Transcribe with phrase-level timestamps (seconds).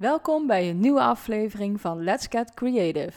[0.00, 3.12] Welkom bij een nieuwe aflevering van Let's Get Creative.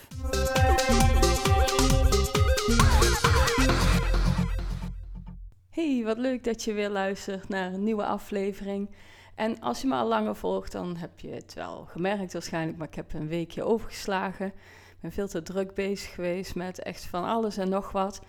[5.70, 8.90] Hey, wat leuk dat je weer luistert naar een nieuwe aflevering.
[9.36, 12.88] En als je me al langer volgt, dan heb je het wel gemerkt waarschijnlijk, maar
[12.88, 14.48] ik heb een weekje overgeslagen.
[14.48, 18.22] Ik ben veel te druk bezig geweest met echt van alles en nog wat.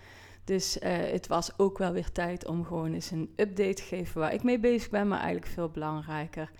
[0.43, 4.19] Dus uh, het was ook wel weer tijd om gewoon eens een update te geven
[4.19, 6.51] waar ik mee bezig ben, maar eigenlijk veel belangrijker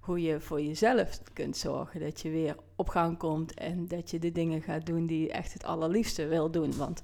[0.00, 4.18] hoe je voor jezelf kunt zorgen dat je weer op gang komt en dat je
[4.18, 6.76] de dingen gaat doen die je echt het allerliefste wil doen.
[6.76, 7.02] Want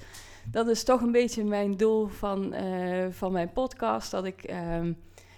[0.50, 4.50] dat is toch een beetje mijn doel van, uh, van mijn podcast, dat ik...
[4.50, 4.88] Uh,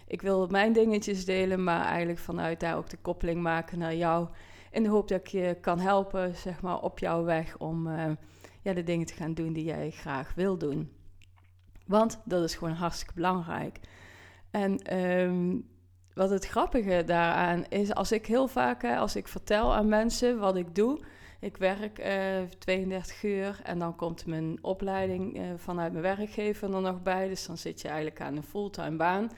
[0.08, 4.28] ik wil mijn dingetjes delen, maar eigenlijk vanuit daar ook de koppeling maken naar jou.
[4.70, 8.04] In de hoop dat ik je kan helpen, zeg maar, op jouw weg om uh,
[8.62, 10.92] ja, de dingen te gaan doen die jij graag wil doen.
[11.86, 13.80] Want dat is gewoon hartstikke belangrijk.
[14.50, 15.68] En um,
[16.18, 20.56] wat het grappige daaraan is, als ik heel vaak, als ik vertel aan mensen wat
[20.56, 21.00] ik doe,
[21.40, 26.80] ik werk uh, 32 uur en dan komt mijn opleiding uh, vanuit mijn werkgever er
[26.80, 27.28] nog bij.
[27.28, 29.30] Dus dan zit je eigenlijk aan een fulltime baan.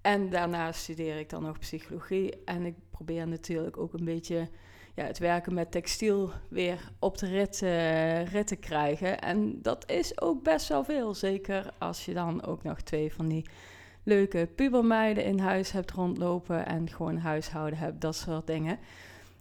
[0.00, 2.44] En daarna studeer ik dan nog psychologie.
[2.44, 4.48] En ik probeer natuurlijk ook een beetje
[4.94, 9.20] ja, het werken met textiel weer op de rit, uh, rit te krijgen.
[9.20, 11.14] En dat is ook best wel veel.
[11.14, 13.44] Zeker als je dan ook nog twee van die
[14.08, 18.78] leuke pubermeiden in huis hebt rondlopen en gewoon huishouden hebt, dat soort dingen.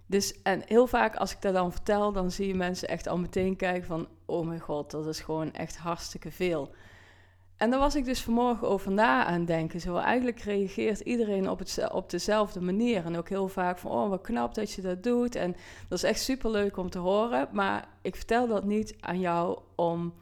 [0.05, 3.17] Dus en heel vaak als ik dat dan vertel, dan zie je mensen echt al
[3.17, 6.71] meteen kijken van, oh mijn god, dat is gewoon echt hartstikke veel.
[7.57, 9.81] En daar was ik dus vanmorgen over na aan denken.
[9.81, 13.05] Zo eigenlijk reageert iedereen op, het, op dezelfde manier.
[13.05, 15.35] En ook heel vaak van, oh wat knap dat je dat doet.
[15.35, 15.55] En
[15.87, 17.47] dat is echt super leuk om te horen.
[17.51, 20.13] Maar ik vertel dat niet aan jou om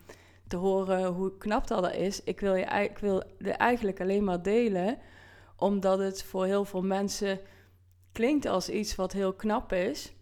[0.47, 2.23] te horen hoe knap dat is.
[2.23, 4.97] Ik wil, je, ik wil het eigenlijk alleen maar delen,
[5.57, 7.39] omdat het voor heel veel mensen
[8.11, 10.13] klinkt als iets wat heel knap is.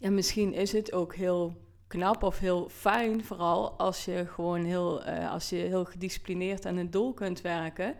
[0.00, 5.08] En misschien is het ook heel knap of heel fijn, vooral als je gewoon heel,
[5.08, 7.96] uh, als je heel gedisciplineerd aan een doel kunt werken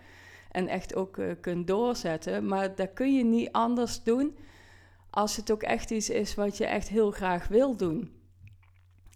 [0.51, 2.47] en echt ook uh, kunt doorzetten.
[2.47, 4.37] Maar dat kun je niet anders doen
[5.11, 8.20] als het ook echt iets is wat je echt heel graag wil doen.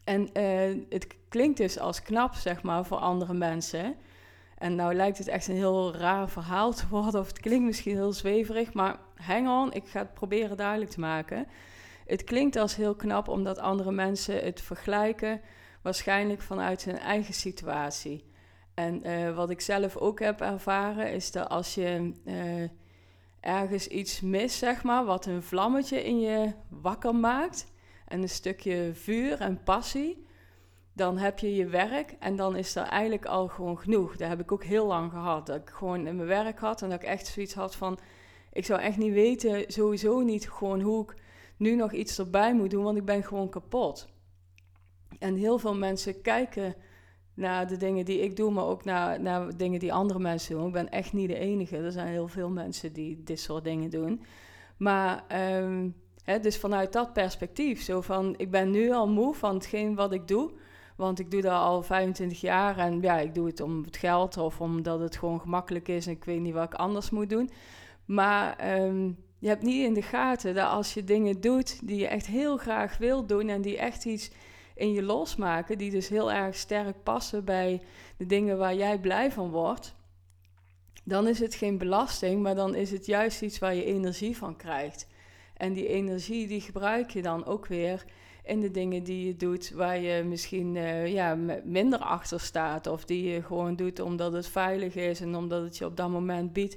[0.04, 3.96] En uh, het klinkt dus als knap, zeg maar, voor andere mensen.
[4.58, 7.96] En nou lijkt het echt een heel raar verhaal te worden, of het klinkt misschien
[7.96, 11.46] heel zweverig, maar hang on, ik ga het proberen duidelijk te maken.
[12.06, 15.40] Het klinkt als heel knap omdat andere mensen het vergelijken,
[15.82, 18.24] waarschijnlijk vanuit hun eigen situatie.
[18.74, 22.68] En uh, wat ik zelf ook heb ervaren, is dat als je uh,
[23.40, 27.72] ergens iets mist, zeg maar, wat een vlammetje in je wakker maakt,
[28.04, 30.26] en een stukje vuur en passie,
[30.92, 34.16] dan heb je je werk en dan is er eigenlijk al gewoon genoeg.
[34.16, 35.46] Dat heb ik ook heel lang gehad.
[35.46, 37.98] Dat ik gewoon in mijn werk had en dat ik echt zoiets had van...
[38.52, 41.14] Ik zou echt niet weten, sowieso niet gewoon hoe ik
[41.56, 44.08] nu nog iets erbij moet doen, want ik ben gewoon kapot.
[45.18, 46.74] En heel veel mensen kijken
[47.34, 50.66] naar de dingen die ik doe, maar ook naar, naar dingen die andere mensen doen.
[50.66, 51.76] Ik ben echt niet de enige.
[51.76, 54.24] Er zijn heel veel mensen die dit soort dingen doen.
[54.76, 55.24] Maar
[55.62, 60.12] um, dus vanuit dat perspectief, zo van ik ben nu al moe van hetgeen wat
[60.12, 60.50] ik doe.
[60.96, 64.36] Want ik doe dat al 25 jaar en ja, ik doe het om het geld
[64.36, 67.50] of omdat het gewoon gemakkelijk is en ik weet niet wat ik anders moet doen.
[68.04, 72.06] Maar um, je hebt niet in de gaten dat als je dingen doet die je
[72.06, 74.30] echt heel graag wil doen en die echt iets
[74.74, 77.82] in je losmaken, die dus heel erg sterk passen bij
[78.16, 79.94] de dingen waar jij blij van wordt,
[81.04, 84.56] dan is het geen belasting, maar dan is het juist iets waar je energie van
[84.56, 85.06] krijgt.
[85.56, 88.04] En die energie die gebruik je dan ook weer
[88.44, 92.86] in de dingen die je doet waar je misschien uh, ja, minder achter staat.
[92.86, 96.08] Of die je gewoon doet omdat het veilig is en omdat het je op dat
[96.08, 96.76] moment biedt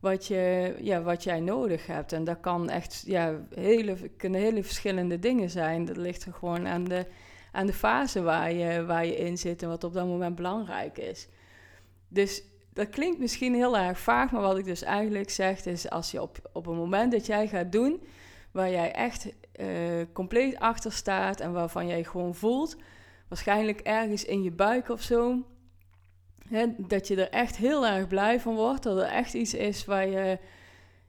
[0.00, 2.12] wat, je, ja, wat jij nodig hebt.
[2.12, 5.84] En dat kan echt ja, hele, kunnen hele verschillende dingen zijn.
[5.84, 7.06] Dat ligt er gewoon aan de,
[7.52, 10.98] aan de fase waar je, waar je in zit en wat op dat moment belangrijk
[10.98, 11.28] is.
[12.08, 16.10] Dus dat klinkt misschien heel erg vaag, maar wat ik dus eigenlijk zeg is als
[16.10, 18.02] je op, op een moment dat jij gaat doen
[18.52, 19.28] waar jij echt
[19.60, 19.66] uh,
[20.12, 22.76] compleet achter staat en waarvan jij gewoon voelt,
[23.28, 25.46] waarschijnlijk ergens in je buik of zo,
[26.48, 29.84] hè, dat je er echt heel erg blij van wordt, dat er echt iets is
[29.84, 30.38] waar je,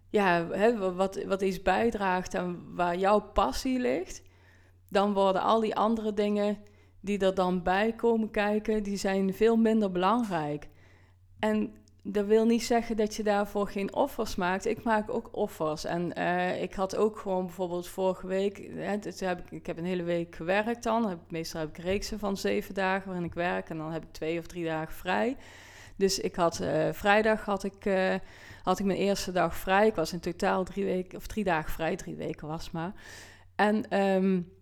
[0.09, 4.21] ja, hè, wat, wat iets bijdraagt en waar jouw passie ligt,
[4.89, 6.57] dan worden al die andere dingen
[6.99, 10.67] die er dan bij komen kijken, die zijn veel minder belangrijk.
[11.43, 11.73] En
[12.03, 14.65] dat wil niet zeggen dat je daarvoor geen offers maakt.
[14.65, 15.85] Ik maak ook offers.
[15.85, 18.57] En uh, ik had ook gewoon bijvoorbeeld vorige week...
[18.57, 21.09] Hè, heb ik, heb een hele week gewerkt dan.
[21.09, 23.69] Heb, meestal heb ik reeksen van zeven dagen waarin ik werk.
[23.69, 25.37] En dan heb ik twee of drie dagen vrij.
[25.95, 28.13] Dus ik had uh, vrijdag had ik, uh,
[28.63, 29.87] had ik mijn eerste dag vrij.
[29.87, 32.93] Ik was in totaal drie weken of drie dagen vrij, drie weken was maar.
[33.55, 34.52] En um,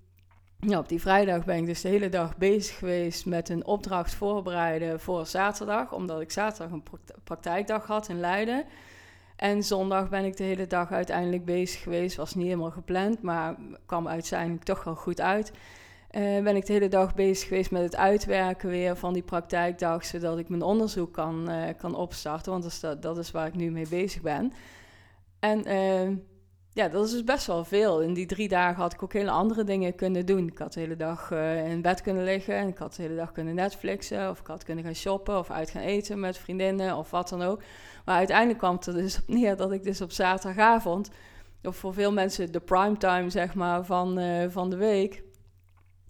[0.68, 4.13] ja, op die vrijdag ben ik dus de hele dag bezig geweest met een opdracht
[4.13, 6.84] voorbereiden voor zaterdag, omdat ik zaterdag een
[7.24, 8.66] praktijkdag had in Leiden.
[9.36, 12.16] En zondag ben ik de hele dag uiteindelijk bezig geweest.
[12.16, 13.56] Was niet helemaal gepland, maar
[13.86, 15.52] kwam uiteindelijk toch wel goed uit.
[16.12, 20.06] Uh, ben ik de hele dag bezig geweest met het uitwerken weer van die praktijkdag,
[20.06, 22.52] zodat ik mijn onderzoek kan, uh, kan opstarten.
[22.52, 24.54] Want dat is, dat, is waar ik nu mee bezig ben.
[25.40, 26.18] En uh,
[26.73, 28.01] ja, dat is dus best wel veel.
[28.01, 30.47] In die drie dagen had ik ook hele andere dingen kunnen doen.
[30.47, 31.31] Ik had de hele dag
[31.65, 34.29] in bed kunnen liggen en ik had de hele dag kunnen Netflixen.
[34.29, 37.41] Of ik had kunnen gaan shoppen of uit gaan eten met vriendinnen of wat dan
[37.41, 37.62] ook.
[38.06, 41.09] Maar uiteindelijk kwam het er dus op neer dat ik dus op zaterdagavond,
[41.63, 44.19] of voor veel mensen de primetime zeg maar van,
[44.51, 45.24] van de week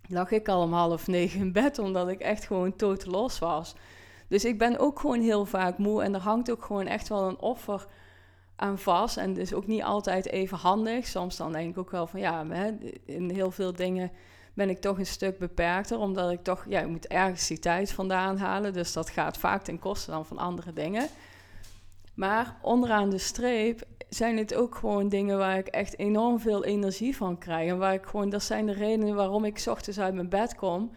[0.07, 3.75] lag ik al om half negen in bed, omdat ik echt gewoon tot los was.
[4.27, 7.27] Dus ik ben ook gewoon heel vaak moe en er hangt ook gewoon echt wel
[7.27, 7.87] een offer
[8.61, 9.17] aan vast.
[9.17, 11.07] En is ook niet altijd even handig.
[11.07, 12.45] Soms dan denk ik ook wel van ja,
[13.05, 14.11] in heel veel dingen
[14.53, 17.91] ben ik toch een stuk beperkter, omdat ik toch, ja, ik moet ergens die tijd
[17.91, 18.73] vandaan halen.
[18.73, 21.07] Dus dat gaat vaak ten koste dan van andere dingen.
[22.13, 27.15] Maar onderaan de streep zijn het ook gewoon dingen waar ik echt enorm veel energie
[27.15, 27.69] van krijg.
[27.69, 30.91] En waar ik gewoon, dat zijn de redenen waarom ik ochtends uit mijn bed kom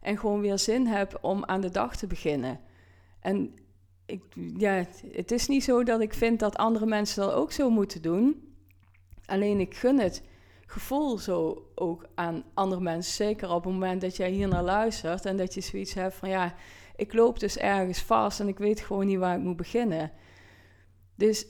[0.00, 2.60] en gewoon weer zin heb om aan de dag te beginnen.
[3.20, 3.54] En
[4.10, 4.22] ik,
[4.56, 8.02] ja, het is niet zo dat ik vind dat andere mensen dat ook zo moeten
[8.02, 8.54] doen.
[9.26, 10.22] Alleen ik gun het
[10.66, 13.12] gevoel zo ook aan andere mensen.
[13.12, 16.28] Zeker op het moment dat jij hier naar luistert en dat je zoiets hebt van
[16.28, 16.54] ja,
[16.96, 20.12] ik loop dus ergens vast en ik weet gewoon niet waar ik moet beginnen.
[21.14, 21.46] Dus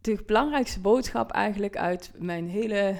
[0.00, 2.98] de belangrijkste boodschap eigenlijk uit mijn hele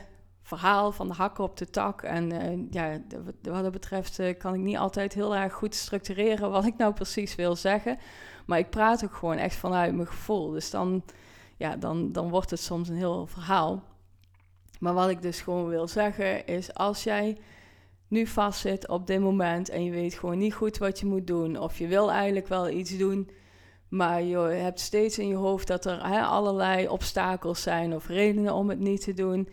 [0.48, 2.02] verhaal van de hakken op de tak.
[2.02, 3.00] En uh, ja,
[3.42, 6.92] wat dat betreft uh, kan ik niet altijd heel erg goed structureren wat ik nou
[6.94, 7.98] precies wil zeggen.
[8.46, 10.50] Maar ik praat ook gewoon echt vanuit mijn gevoel.
[10.50, 11.02] Dus dan,
[11.56, 13.82] ja, dan, dan wordt het soms een heel verhaal.
[14.80, 17.38] Maar wat ik dus gewoon wil zeggen is, als jij
[18.08, 21.58] nu vastzit op dit moment en je weet gewoon niet goed wat je moet doen,
[21.58, 23.30] of je wil eigenlijk wel iets doen
[23.88, 28.68] maar je hebt steeds in je hoofd dat er allerlei obstakels zijn of redenen om
[28.68, 29.48] het niet te doen.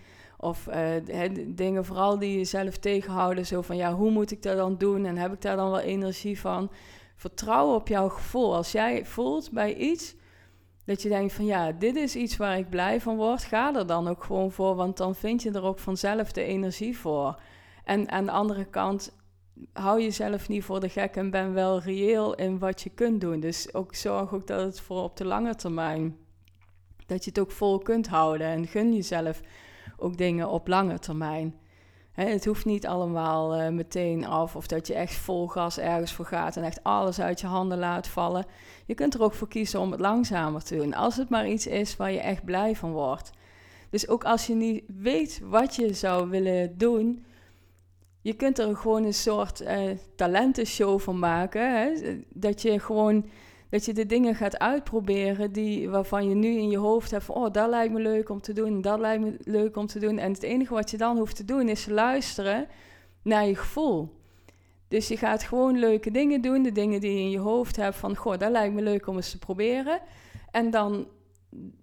[0.46, 3.46] Of uh, dingen vooral die jezelf tegenhouden.
[3.46, 5.06] Zo van ja, hoe moet ik dat dan doen?
[5.06, 6.72] En heb ik daar dan wel energie van?
[7.16, 8.56] Vertrouw op jouw gevoel.
[8.56, 10.16] Als jij voelt bij iets
[10.86, 13.88] dat je denkt van ja, dit is iets waar ik blij van word, ga er
[13.88, 14.76] dan ook gewoon voor.
[14.76, 17.40] Want dan vind je er ook vanzelf de energie voor.
[17.84, 19.16] En aan de andere kant,
[19.74, 23.40] hou jezelf niet voor de gek en ben wel reëel in wat je kunt doen.
[23.40, 26.18] Dus ook zorg ook dat het voor op de lange termijn,
[27.06, 29.42] dat je het ook vol kunt houden en gun jezelf
[29.98, 31.56] ook dingen op lange termijn.
[32.12, 36.26] het hoeft niet allemaal uh, meteen af of dat je echt vol gas ergens voor
[36.26, 38.46] gaat en echt alles uit je handen laat vallen.
[38.86, 41.68] Je kunt er ook voor kiezen om het langzamer te doen, als het maar iets
[41.68, 43.32] is waar je echt blij van wordt.
[43.90, 47.26] Dus ook als je niet weet wat je zou willen doen,
[48.22, 51.78] je kunt er gewoon een soort uh, talentenshow van maken.
[51.78, 52.18] Hè?
[52.30, 53.26] Dat je gewoon
[53.76, 57.36] dat je de dingen gaat uitproberen die, waarvan je nu in je hoofd hebt van...
[57.36, 60.18] oh, dat lijkt me leuk om te doen, dat lijkt me leuk om te doen.
[60.18, 62.68] En het enige wat je dan hoeft te doen is luisteren
[63.22, 64.10] naar je gevoel.
[64.88, 67.96] Dus je gaat gewoon leuke dingen doen, de dingen die je in je hoofd hebt
[67.96, 68.16] van...
[68.16, 70.00] goh, dat lijkt me leuk om eens te proberen.
[70.52, 71.08] En dan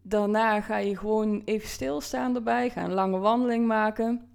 [0.02, 4.26] daarna ga je gewoon even stilstaan erbij, ga een lange wandeling maken...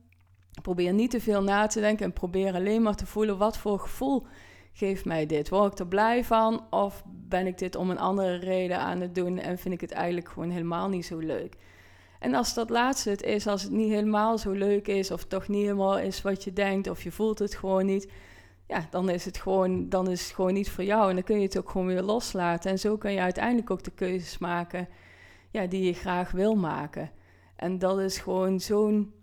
[0.61, 3.79] Probeer niet te veel na te denken en probeer alleen maar te voelen wat voor
[3.79, 4.27] gevoel
[4.77, 5.49] geeft mij dit.
[5.49, 9.15] Word ik er blij van of ben ik dit om een andere reden aan het
[9.15, 11.55] doen en vind ik het eigenlijk gewoon helemaal niet zo leuk?
[12.19, 15.47] En als dat laatste het is, als het niet helemaal zo leuk is of toch
[15.47, 18.11] niet helemaal is wat je denkt of je voelt het gewoon niet,
[18.67, 21.37] ja, dan is het gewoon, dan is het gewoon niet voor jou en dan kun
[21.37, 22.71] je het ook gewoon weer loslaten.
[22.71, 24.87] En zo kun je uiteindelijk ook de keuzes maken
[25.51, 27.11] ja, die je graag wil maken.
[27.55, 29.13] En dat is gewoon zo'n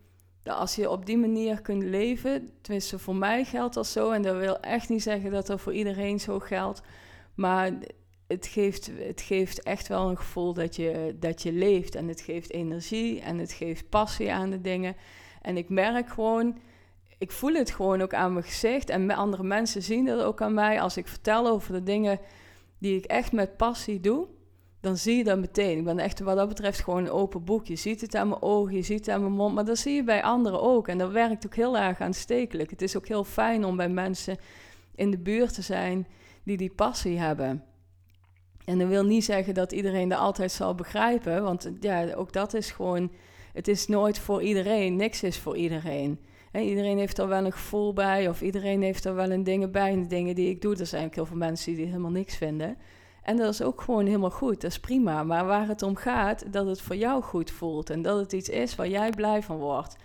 [0.44, 4.36] als je op die manier kunt leven, tenminste voor mij geldt dat zo, en dat
[4.36, 6.82] wil echt niet zeggen dat dat voor iedereen zo geldt,
[7.34, 7.72] maar
[8.26, 12.20] het geeft, het geeft echt wel een gevoel dat je, dat je leeft en het
[12.20, 14.96] geeft energie en het geeft passie aan de dingen.
[15.42, 16.58] En ik merk gewoon,
[17.18, 20.54] ik voel het gewoon ook aan mijn gezicht en andere mensen zien dat ook aan
[20.54, 22.20] mij als ik vertel over de dingen
[22.78, 24.26] die ik echt met passie doe
[24.84, 25.78] dan zie je dat meteen.
[25.78, 27.66] Ik ben echt wat dat betreft gewoon een open boek.
[27.66, 29.94] Je ziet het aan mijn ogen, je ziet het aan mijn mond, maar dat zie
[29.94, 30.88] je bij anderen ook.
[30.88, 32.70] En dat werkt ook heel erg aanstekelijk.
[32.70, 34.36] Het is ook heel fijn om bij mensen
[34.94, 36.06] in de buurt te zijn
[36.42, 37.64] die die passie hebben.
[38.64, 42.54] En dat wil niet zeggen dat iedereen dat altijd zal begrijpen, want ja, ook dat
[42.54, 43.12] is gewoon,
[43.52, 46.20] het is nooit voor iedereen, niks is voor iedereen.
[46.52, 49.90] iedereen heeft er wel een gevoel bij, of iedereen heeft er wel een dingen bij.
[49.90, 52.36] En de dingen die ik doe, er zijn ook heel veel mensen die helemaal niks
[52.36, 52.76] vinden.
[53.24, 55.22] En dat is ook gewoon helemaal goed, dat is prima.
[55.22, 58.48] Maar waar het om gaat, dat het voor jou goed voelt en dat het iets
[58.48, 59.96] is waar jij blij van wordt.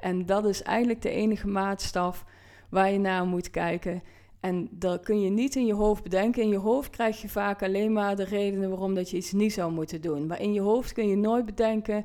[0.00, 2.24] En dat is eigenlijk de enige maatstaf
[2.68, 4.02] waar je naar moet kijken.
[4.40, 6.42] En dat kun je niet in je hoofd bedenken.
[6.42, 9.52] In je hoofd krijg je vaak alleen maar de redenen waarom dat je iets niet
[9.52, 10.26] zou moeten doen.
[10.26, 12.04] Maar in je hoofd kun je nooit bedenken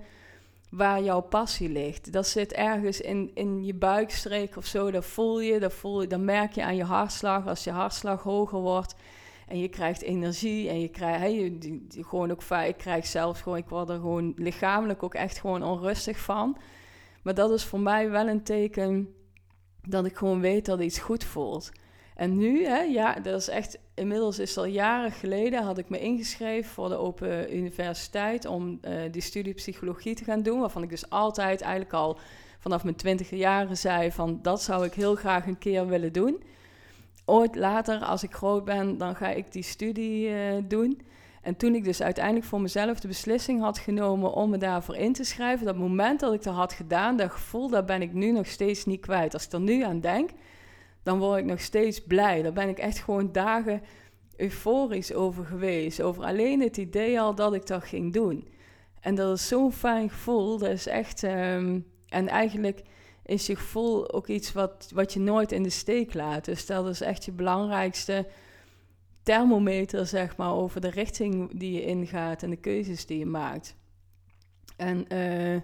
[0.69, 2.13] waar jouw passie ligt.
[2.13, 4.91] Dat zit ergens in, in je buikstreek of zo.
[4.91, 7.47] Dat voel je, dat voel je, dat merk je aan je hartslag.
[7.47, 8.95] Als je hartslag hoger wordt
[9.49, 13.41] en je krijgt energie en je krijgt, hey, je, die, gewoon ook ik krijg zelfs
[13.41, 16.57] gewoon, ik word er gewoon lichamelijk ook echt gewoon onrustig van.
[17.23, 19.13] Maar dat is voor mij wel een teken
[19.81, 21.71] dat ik gewoon weet dat iets goed voelt.
[22.15, 25.99] En nu, hè, ja, dat is echt, inmiddels is al jaren geleden, had ik me
[25.99, 30.59] ingeschreven voor de Open Universiteit om uh, die studie psychologie te gaan doen.
[30.59, 32.19] Waarvan ik dus altijd eigenlijk al
[32.59, 36.43] vanaf mijn twintige jaren zei van dat zou ik heel graag een keer willen doen.
[37.29, 41.01] Ooit later, als ik groot ben, dan ga ik die studie uh, doen.
[41.41, 45.13] En toen ik dus uiteindelijk voor mezelf de beslissing had genomen om me daarvoor in
[45.13, 48.31] te schrijven, dat moment dat ik dat had gedaan, dat gevoel, daar ben ik nu
[48.31, 49.33] nog steeds niet kwijt.
[49.33, 50.29] Als ik er nu aan denk,
[51.03, 52.41] dan word ik nog steeds blij.
[52.41, 53.81] Daar ben ik echt gewoon dagen
[54.36, 56.01] euforisch over geweest.
[56.01, 58.48] Over alleen het idee al dat ik dat ging doen.
[59.00, 60.57] En dat is zo'n fijn gevoel.
[60.57, 61.24] Dat is echt.
[61.24, 62.81] Um, en eigenlijk
[63.29, 66.45] is je gevoel ook iets wat, wat je nooit in de steek laat.
[66.45, 68.27] Dus dat is echt je belangrijkste
[69.24, 73.75] thermometer, zeg maar, over de richting die je ingaat en de keuzes die je maakt.
[74.77, 75.62] En uh,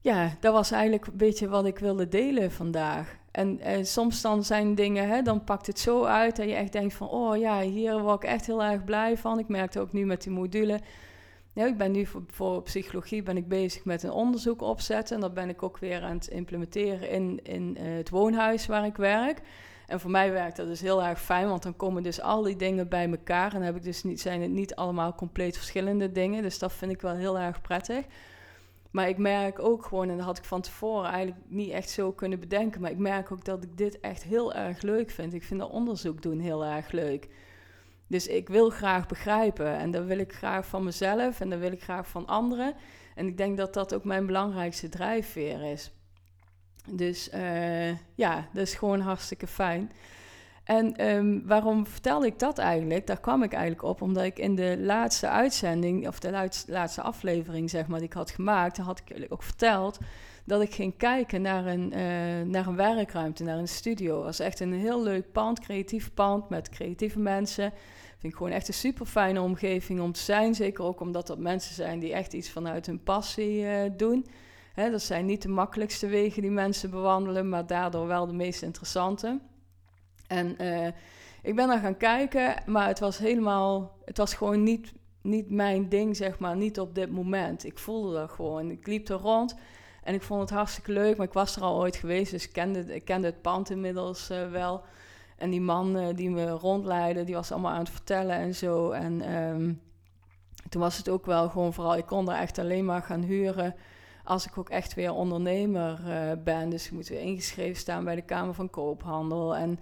[0.00, 3.16] ja, dat was eigenlijk een beetje wat ik wilde delen vandaag.
[3.30, 6.72] En, en soms dan zijn dingen, hè, dan pakt het zo uit dat je echt
[6.72, 9.38] denkt van, oh ja, hier word ik echt heel erg blij van.
[9.38, 10.80] Ik merkte ook nu met die module.
[11.56, 15.14] Ja, ik ben nu voor, psychologie ben ik bezig met een onderzoek opzetten.
[15.14, 18.84] En dat ben ik ook weer aan het implementeren in, in uh, het woonhuis waar
[18.84, 19.40] ik werk.
[19.86, 22.56] En voor mij werkt dat dus heel erg fijn, want dan komen dus al die
[22.56, 23.54] dingen bij elkaar.
[23.54, 26.42] En heb ik dus niet, zijn het niet allemaal compleet verschillende dingen.
[26.42, 28.04] Dus dat vind ik wel heel erg prettig.
[28.90, 32.12] Maar ik merk ook gewoon, en dat had ik van tevoren eigenlijk niet echt zo
[32.12, 32.80] kunnen bedenken.
[32.80, 35.34] Maar ik merk ook dat ik dit echt heel erg leuk vind.
[35.34, 37.28] Ik vind dat onderzoek doen heel erg leuk.
[38.06, 39.76] Dus ik wil graag begrijpen.
[39.76, 42.74] En dat wil ik graag van mezelf en dat wil ik graag van anderen.
[43.14, 45.90] En ik denk dat dat ook mijn belangrijkste drijfveer is.
[46.90, 49.92] Dus uh, ja, dat is gewoon hartstikke fijn.
[50.66, 53.06] En um, waarom vertelde ik dat eigenlijk?
[53.06, 57.70] Daar kwam ik eigenlijk op omdat ik in de laatste uitzending, of de laatste aflevering
[57.70, 59.98] zeg maar, die ik had gemaakt, had ik ook verteld
[60.44, 64.16] dat ik ging kijken naar een, uh, naar een werkruimte, naar een studio.
[64.16, 67.72] Het was echt een heel leuk pand, creatief pand met creatieve mensen.
[68.18, 70.54] Vind ik gewoon echt een super fijne omgeving om te zijn.
[70.54, 74.26] Zeker ook omdat dat mensen zijn die echt iets vanuit hun passie uh, doen.
[74.74, 79.38] Dat zijn niet de makkelijkste wegen die mensen bewandelen, maar daardoor wel de meest interessante.
[80.28, 80.86] En uh,
[81.42, 84.92] ik ben daar gaan kijken, maar het was helemaal, het was gewoon niet,
[85.22, 87.64] niet mijn ding, zeg maar, niet op dit moment.
[87.64, 88.70] Ik voelde dat gewoon.
[88.70, 89.56] Ik liep er rond
[90.02, 92.52] en ik vond het hartstikke leuk, maar ik was er al ooit geweest, dus ik
[92.52, 94.82] kende, ik kende het pand inmiddels uh, wel.
[95.36, 98.90] En die man uh, die me rondleidde, die was allemaal aan het vertellen en zo.
[98.90, 99.80] En um,
[100.68, 103.74] toen was het ook wel gewoon vooral, ik kon er echt alleen maar gaan huren
[104.24, 106.00] als ik ook echt weer ondernemer
[106.44, 106.70] ben.
[106.70, 109.78] Dus ik moet weer ingeschreven staan bij de Kamer van Koophandel en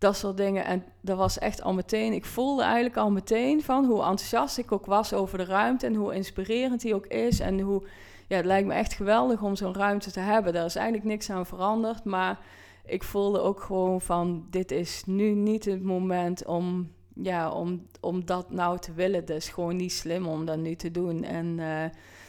[0.00, 0.64] dat soort dingen.
[0.64, 4.72] En dat was echt al meteen, ik voelde eigenlijk al meteen van hoe enthousiast ik
[4.72, 7.40] ook was over de ruimte en hoe inspirerend die ook is.
[7.40, 7.82] En hoe,
[8.28, 10.52] ja, het lijkt me echt geweldig om zo'n ruimte te hebben.
[10.52, 12.38] Daar is eigenlijk niks aan veranderd, maar
[12.84, 18.24] ik voelde ook gewoon van, dit is nu niet het moment om, ja, om, om
[18.24, 19.26] dat nou te willen.
[19.26, 21.24] Is gewoon niet slim om dat nu te doen.
[21.24, 21.82] En uh,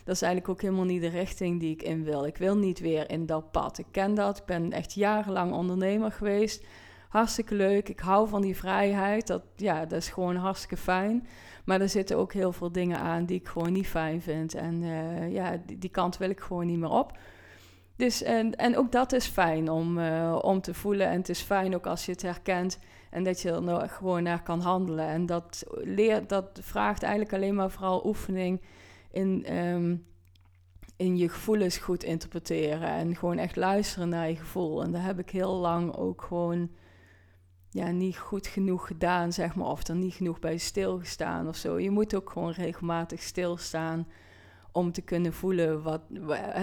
[0.04, 2.26] dat is eigenlijk ook helemaal niet de richting die ik in wil.
[2.26, 3.78] Ik wil niet weer in dat pad.
[3.78, 4.38] Ik ken dat.
[4.38, 6.64] Ik ben echt jarenlang ondernemer geweest
[7.12, 7.90] hartstikke leuk.
[7.90, 9.28] Ik hou van die vrijheid.
[9.28, 11.28] Dat, ja, dat is gewoon hartstikke fijn.
[11.66, 14.54] Maar er zitten ook heel veel dingen aan die ik gewoon niet fijn vind.
[14.54, 17.18] En uh, ja, die, kant wil ik gewoon niet meer op.
[17.96, 21.08] Dus, en, en ook dat is fijn om, uh, om te voelen.
[21.08, 24.24] En het is fijn ook als je het herkent en dat je er nou gewoon
[24.24, 25.08] naar kan handelen.
[25.08, 28.62] En dat, leert, dat vraagt eigenlijk alleen maar vooral oefening
[29.12, 30.06] in, um,
[30.96, 32.88] in je gevoelens goed interpreteren.
[32.88, 34.84] En gewoon echt luisteren naar je gevoel.
[34.84, 36.70] En daar heb ik heel lang ook gewoon
[37.72, 41.80] ja, niet goed genoeg gedaan, zeg maar, of er niet genoeg bij stilgestaan of zo.
[41.80, 44.08] Je moet ook gewoon regelmatig stilstaan
[44.72, 46.02] om te kunnen voelen wat,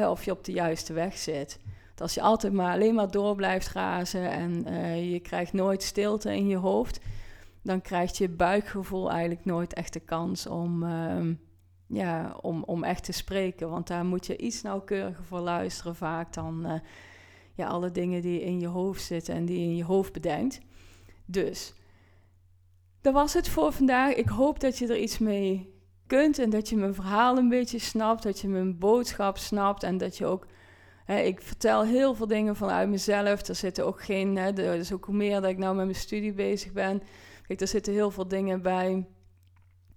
[0.08, 1.60] of je op de juiste weg zit.
[1.96, 6.36] Als je altijd maar alleen maar door blijft razen en uh, je krijgt nooit stilte
[6.36, 7.00] in je hoofd,
[7.62, 11.34] dan krijgt je buikgevoel eigenlijk nooit echt de kans om, uh,
[11.86, 13.70] ja, om, om echt te spreken.
[13.70, 16.72] Want daar moet je iets nauwkeuriger voor luisteren vaak dan uh,
[17.54, 20.60] ja, alle dingen die in je hoofd zitten en die je in je hoofd bedenkt.
[21.30, 21.74] Dus
[23.00, 24.14] dat was het voor vandaag.
[24.14, 25.74] Ik hoop dat je er iets mee
[26.06, 29.98] kunt en dat je mijn verhaal een beetje snapt, dat je mijn boodschap snapt en
[29.98, 30.46] dat je ook.
[31.06, 33.46] Ik vertel heel veel dingen vanuit mezelf.
[33.46, 34.36] Er zitten ook geen.
[34.36, 37.02] Hè, dus ook meer dat ik nou met mijn studie bezig ben.
[37.46, 39.06] Kijk, er zitten heel veel dingen bij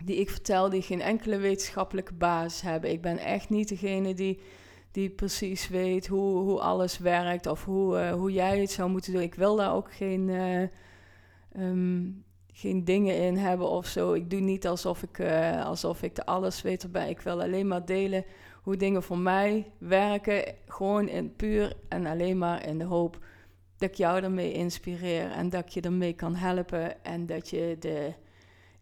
[0.04, 2.92] die ik vertel die geen enkele wetenschappelijke basis hebben.
[2.92, 4.42] Ik ben echt niet degene die,
[4.92, 9.14] die precies weet hoe, hoe alles werkt of hoe, uh, hoe jij het zou moeten
[9.14, 9.22] doen.
[9.22, 10.28] Ik wil daar ook geen.
[10.28, 10.68] Uh,
[11.58, 14.14] um, geen dingen in hebben of zo.
[14.14, 17.10] Ik doe niet alsof ik, uh, alsof ik de alles weet erbij.
[17.10, 18.26] Ik wil alleen maar delen
[18.62, 20.56] hoe dingen voor mij werken.
[20.68, 23.20] Gewoon in puur en alleen maar in de hoop
[23.78, 27.76] dat ik jou ermee inspireer en dat ik je ermee kan helpen en dat je
[27.80, 28.14] de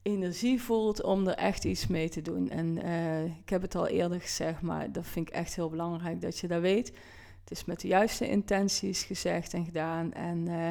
[0.02, 2.50] energie voelt om er echt iets mee te doen.
[2.50, 6.22] En uh, ik heb het al eerder gezegd, maar dat vind ik echt heel belangrijk
[6.22, 6.88] dat je dat weet.
[7.40, 10.14] Het is met de juiste intenties gezegd en gedaan.
[10.14, 10.68] En uh,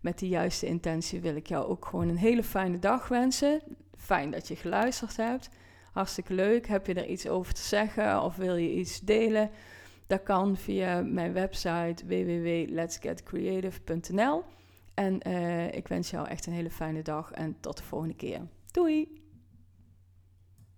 [0.00, 3.60] met die juiste intentie wil ik jou ook gewoon een hele fijne dag wensen.
[3.96, 5.48] Fijn dat je geluisterd hebt.
[5.92, 6.66] Hartstikke leuk.
[6.66, 9.50] Heb je er iets over te zeggen of wil je iets delen?
[10.06, 14.44] Dat kan via mijn website www.letsgetcreative.nl.
[14.94, 18.40] En uh, ik wens jou echt een hele fijne dag en tot de volgende keer.
[18.70, 19.27] Doei!